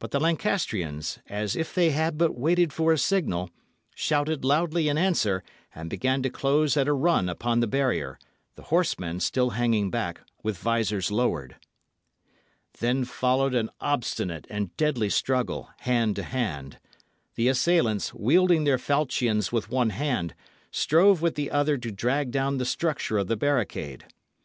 But 0.00 0.10
the 0.10 0.18
Lancastrians, 0.18 1.20
as 1.28 1.54
if 1.54 1.72
they 1.72 1.90
had 1.90 2.18
but 2.18 2.36
waited 2.36 2.72
for 2.72 2.92
a 2.92 2.98
signal, 2.98 3.48
shouted 3.94 4.44
loudly 4.44 4.88
in 4.88 4.98
answer; 4.98 5.44
and 5.72 5.88
began 5.88 6.20
to 6.24 6.30
close 6.30 6.76
at 6.76 6.88
a 6.88 6.92
run 6.92 7.28
upon 7.28 7.60
the 7.60 7.68
barrier, 7.68 8.18
the 8.56 8.62
horsemen 8.74 9.20
still 9.20 9.50
hanging 9.50 9.88
back, 9.88 10.22
with 10.42 10.58
visors 10.58 11.12
lowered. 11.12 11.58
Then 12.80 13.04
followed 13.04 13.54
an 13.54 13.70
obstinate 13.80 14.48
and 14.50 14.76
deadly 14.76 15.10
struggle, 15.10 15.70
hand 15.82 16.16
to 16.16 16.24
hand. 16.24 16.80
The 17.36 17.46
assailants, 17.46 18.12
wielding 18.12 18.64
their 18.64 18.78
falchions 18.78 19.52
with 19.52 19.70
one 19.70 19.90
hand, 19.90 20.34
strove 20.72 21.22
with 21.22 21.36
the 21.36 21.52
other 21.52 21.78
to 21.78 21.92
drag 21.92 22.32
down 22.32 22.56
the 22.58 22.64
structure 22.66 23.16
of 23.16 23.28
the 23.28 23.36
barricade. 23.36 24.06